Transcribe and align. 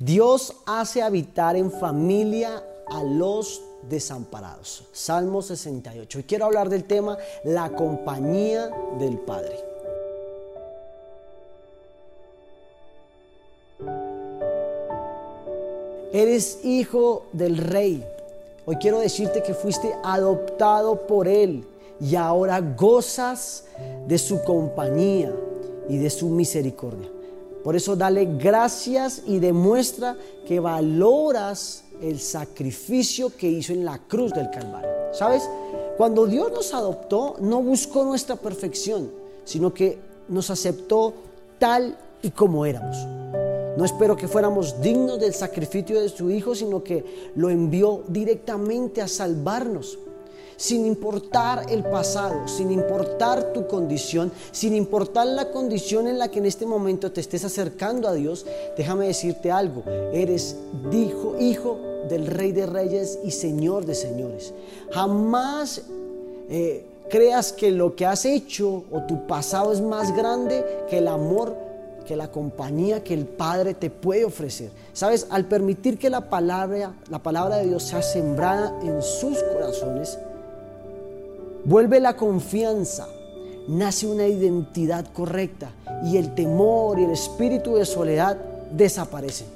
Dios 0.00 0.54
hace 0.64 1.02
habitar 1.02 1.56
en 1.56 1.70
familia 1.70 2.64
a 2.86 3.04
los 3.04 3.60
desamparados. 3.86 4.88
Salmo 4.92 5.42
68. 5.42 6.20
Y 6.20 6.22
quiero 6.22 6.46
hablar 6.46 6.70
del 6.70 6.84
tema 6.84 7.18
la 7.44 7.68
compañía 7.68 8.70
del 8.98 9.18
Padre. 9.18 9.58
Eres 16.14 16.64
hijo 16.64 17.26
del 17.34 17.58
rey. 17.58 18.02
Hoy 18.64 18.76
quiero 18.76 19.00
decirte 19.00 19.42
que 19.42 19.52
fuiste 19.52 19.94
adoptado 20.02 21.06
por 21.06 21.28
Él 21.28 21.66
y 22.00 22.16
ahora 22.16 22.58
gozas 22.62 23.66
de 24.08 24.16
su 24.16 24.42
compañía 24.44 25.30
y 25.90 25.98
de 25.98 26.08
su 26.08 26.30
misericordia. 26.30 27.19
Por 27.62 27.76
eso 27.76 27.94
dale 27.94 28.26
gracias 28.38 29.22
y 29.26 29.38
demuestra 29.38 30.16
que 30.46 30.60
valoras 30.60 31.84
el 32.00 32.18
sacrificio 32.18 33.36
que 33.36 33.48
hizo 33.48 33.72
en 33.72 33.84
la 33.84 33.98
cruz 33.98 34.32
del 34.32 34.50
Calvario. 34.50 34.90
¿Sabes? 35.12 35.48
Cuando 35.96 36.26
Dios 36.26 36.50
nos 36.52 36.72
adoptó, 36.72 37.36
no 37.40 37.62
buscó 37.62 38.04
nuestra 38.04 38.36
perfección, 38.36 39.10
sino 39.44 39.74
que 39.74 39.98
nos 40.28 40.48
aceptó 40.48 41.12
tal 41.58 41.96
y 42.22 42.30
como 42.30 42.64
éramos. 42.64 42.96
No 43.76 43.84
espero 43.84 44.16
que 44.16 44.28
fuéramos 44.28 44.80
dignos 44.80 45.20
del 45.20 45.34
sacrificio 45.34 46.00
de 46.00 46.08
su 46.08 46.30
Hijo, 46.30 46.54
sino 46.54 46.82
que 46.82 47.30
lo 47.34 47.50
envió 47.50 48.02
directamente 48.08 49.02
a 49.02 49.08
salvarnos 49.08 49.98
sin 50.60 50.84
importar 50.84 51.64
el 51.70 51.82
pasado, 51.84 52.46
sin 52.46 52.70
importar 52.70 53.54
tu 53.54 53.66
condición, 53.66 54.30
sin 54.52 54.74
importar 54.74 55.26
la 55.26 55.50
condición 55.50 56.06
en 56.06 56.18
la 56.18 56.30
que 56.30 56.38
en 56.38 56.44
este 56.44 56.66
momento 56.66 57.10
te 57.10 57.22
estés 57.22 57.46
acercando 57.46 58.06
a 58.06 58.12
Dios, 58.12 58.44
déjame 58.76 59.06
decirte 59.06 59.50
algo, 59.50 59.82
eres 60.12 60.56
hijo, 60.92 61.34
hijo 61.40 61.78
del 62.10 62.26
Rey 62.26 62.52
de 62.52 62.66
Reyes 62.66 63.20
y 63.24 63.30
Señor 63.30 63.86
de 63.86 63.94
Señores. 63.94 64.52
Jamás 64.90 65.80
eh, 66.50 66.84
creas 67.08 67.54
que 67.54 67.70
lo 67.70 67.96
que 67.96 68.04
has 68.04 68.26
hecho 68.26 68.84
o 68.90 69.04
tu 69.08 69.26
pasado 69.26 69.72
es 69.72 69.80
más 69.80 70.14
grande 70.14 70.62
que 70.90 70.98
el 70.98 71.08
amor 71.08 71.56
que 72.06 72.16
la 72.16 72.30
compañía 72.30 73.02
que 73.02 73.14
el 73.14 73.24
Padre 73.24 73.72
te 73.72 73.88
puede 73.88 74.26
ofrecer. 74.26 74.70
Sabes, 74.92 75.26
al 75.30 75.46
permitir 75.46 75.96
que 75.96 76.10
la 76.10 76.28
palabra, 76.28 76.92
la 77.08 77.20
palabra 77.20 77.56
de 77.56 77.68
Dios 77.68 77.84
sea 77.84 78.02
sembrada 78.02 78.78
en 78.82 79.00
sus 79.00 79.42
corazones, 79.44 80.18
Vuelve 81.64 82.00
la 82.00 82.16
confianza, 82.16 83.06
nace 83.68 84.06
una 84.06 84.26
identidad 84.26 85.06
correcta 85.12 85.72
y 86.04 86.16
el 86.16 86.34
temor 86.34 86.98
y 86.98 87.04
el 87.04 87.10
espíritu 87.10 87.74
de 87.74 87.84
soledad 87.84 88.36
desaparecen. 88.72 89.46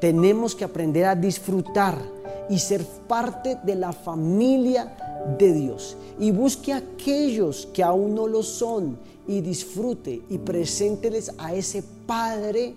Tenemos 0.00 0.54
que 0.54 0.64
aprender 0.64 1.06
a 1.06 1.16
disfrutar 1.16 1.98
y 2.50 2.58
ser 2.58 2.84
parte 3.06 3.58
de 3.62 3.74
la 3.74 3.92
familia 3.92 4.94
de 5.38 5.52
Dios. 5.52 5.96
Y 6.18 6.30
busque 6.30 6.72
a 6.72 6.76
aquellos 6.76 7.66
que 7.72 7.82
aún 7.82 8.14
no 8.14 8.26
lo 8.26 8.42
son 8.42 8.98
y 9.26 9.40
disfrute 9.40 10.22
y 10.28 10.38
presénteles 10.38 11.32
a 11.38 11.54
ese 11.54 11.82
Padre 12.06 12.74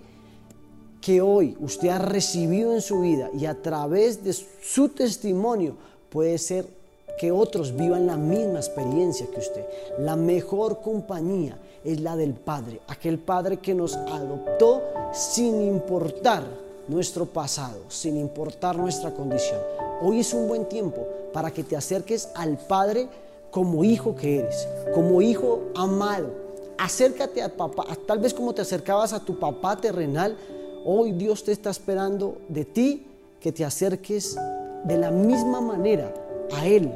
que 1.00 1.20
hoy 1.20 1.56
usted 1.60 1.88
ha 1.88 1.98
recibido 1.98 2.74
en 2.74 2.80
su 2.80 3.00
vida 3.00 3.30
y 3.38 3.44
a 3.44 3.60
través 3.60 4.24
de 4.24 4.32
su 4.32 4.88
testimonio 4.88 5.76
puede 6.10 6.38
ser 6.38 6.81
que 7.18 7.32
otros 7.32 7.74
vivan 7.76 8.06
la 8.06 8.16
misma 8.16 8.58
experiencia 8.58 9.26
que 9.32 9.40
usted. 9.40 9.64
La 9.98 10.16
mejor 10.16 10.80
compañía 10.80 11.58
es 11.84 12.00
la 12.00 12.16
del 12.16 12.34
Padre, 12.34 12.80
aquel 12.88 13.18
Padre 13.18 13.58
que 13.58 13.74
nos 13.74 13.96
adoptó 13.96 14.82
sin 15.12 15.62
importar 15.62 16.44
nuestro 16.88 17.26
pasado, 17.26 17.78
sin 17.88 18.16
importar 18.16 18.76
nuestra 18.76 19.12
condición. 19.12 19.60
Hoy 20.02 20.20
es 20.20 20.32
un 20.34 20.48
buen 20.48 20.66
tiempo 20.66 21.06
para 21.32 21.50
que 21.50 21.62
te 21.62 21.76
acerques 21.76 22.28
al 22.34 22.58
Padre 22.58 23.08
como 23.50 23.84
hijo 23.84 24.16
que 24.16 24.40
eres, 24.40 24.66
como 24.94 25.22
hijo 25.22 25.60
amado. 25.74 26.30
Acércate 26.78 27.42
a 27.42 27.48
papá, 27.48 27.84
tal 28.06 28.18
vez 28.18 28.34
como 28.34 28.54
te 28.54 28.62
acercabas 28.62 29.12
a 29.12 29.20
tu 29.20 29.38
papá 29.38 29.76
terrenal, 29.76 30.36
hoy 30.84 31.12
Dios 31.12 31.44
te 31.44 31.52
está 31.52 31.70
esperando 31.70 32.38
de 32.48 32.64
ti 32.64 33.06
que 33.40 33.52
te 33.52 33.64
acerques 33.64 34.36
de 34.84 34.96
la 34.96 35.10
misma 35.10 35.60
manera 35.60 36.12
a 36.52 36.66
Él, 36.66 36.92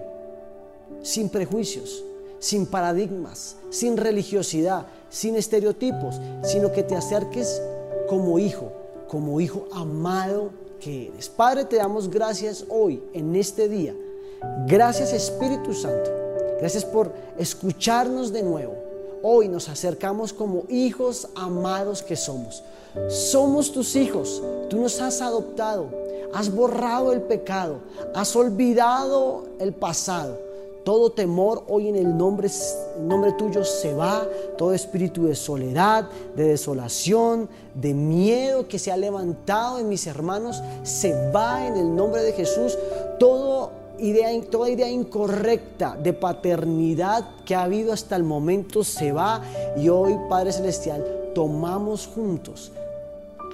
sin 1.03 1.29
prejuicios, 1.29 2.05
sin 2.39 2.67
paradigmas, 2.67 3.57
sin 3.71 3.97
religiosidad, 3.97 4.87
sin 5.11 5.37
estereotipos, 5.37 6.21
sino 6.43 6.73
que 6.73 6.83
te 6.83 6.97
acerques 6.97 7.61
como 8.09 8.39
hijo, 8.39 8.73
como 9.09 9.41
hijo 9.41 9.67
amado 9.73 10.51
que 10.81 11.09
eres. 11.09 11.29
Padre, 11.29 11.65
te 11.65 11.77
damos 11.77 12.11
gracias 12.11 12.65
hoy, 12.69 13.03
en 13.12 13.34
este 13.37 13.69
día. 13.69 13.95
Gracias 14.67 15.12
Espíritu 15.12 15.73
Santo. 15.73 16.11
Gracias 16.61 16.84
por 16.84 17.13
escucharnos 17.39 18.33
de 18.33 18.43
nuevo. 18.43 18.75
Hoy 19.23 19.49
nos 19.49 19.69
acercamos 19.69 20.33
como 20.33 20.65
hijos 20.69 21.28
amados 21.34 22.03
que 22.03 22.17
somos. 22.17 22.63
Somos 23.09 23.73
tus 23.73 23.97
hijos. 23.97 24.43
Tú 24.69 24.78
nos 24.81 25.01
has 25.01 25.21
adoptado 25.21 26.07
has 26.37 26.55
borrado 26.55 27.13
el 27.13 27.23
pecado, 27.23 27.78
has 28.15 28.37
olvidado 28.37 29.47
el 29.59 29.73
pasado. 29.73 30.39
Todo 30.86 31.10
temor 31.10 31.64
hoy 31.66 31.88
en 31.88 31.97
el 31.97 32.16
nombre, 32.16 32.48
nombre 33.00 33.32
tuyo 33.32 33.64
se 33.64 33.92
va, 33.92 34.24
todo 34.56 34.72
espíritu 34.72 35.26
de 35.26 35.34
soledad, 35.34 36.08
de 36.36 36.44
desolación, 36.44 37.48
de 37.74 37.92
miedo 37.92 38.69
que 38.69 38.78
se 38.78 38.92
ha 38.92 38.97
levantado 38.97 39.80
en 39.80 39.88
mis 39.88 40.06
hermanos, 40.06 40.62
se 40.84 41.32
va 41.32 41.66
en 41.66 41.74
el 41.74 41.92
nombre 41.92 42.22
de 42.22 42.30
Jesús. 42.30 42.78
Todo 43.19 43.72
idea, 43.98 44.30
toda 44.48 44.70
idea 44.70 44.88
incorrecta 44.88 45.97
de 46.00 46.12
paternidad 46.12 47.30
que 47.44 47.56
ha 47.56 47.64
habido 47.64 47.92
hasta 47.92 48.14
el 48.14 48.22
momento 48.22 48.84
se 48.84 49.10
va 49.10 49.42
y 49.76 49.88
hoy, 49.88 50.16
Padre 50.28 50.53
Celestial, 50.53 51.04
tomamos 51.34 52.06
juntos 52.06 52.70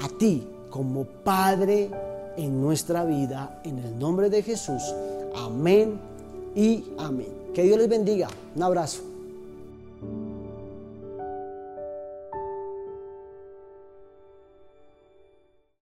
a 0.05 0.19
ti 0.19 0.47
como 0.69 1.05
Padre 1.05 1.89
en 2.37 2.61
nuestra 2.61 3.07
vida. 3.07 3.63
En 3.65 3.79
el 3.79 3.99
nombre 3.99 4.29
de 4.29 4.43
Jesús. 4.43 4.83
Amén 5.35 6.12
y 6.55 6.85
amén. 6.99 7.29
Que 7.55 7.63
Dios 7.63 7.79
les 7.79 7.89
bendiga. 7.89 8.29
Un 8.55 8.63
abrazo. 8.63 9.12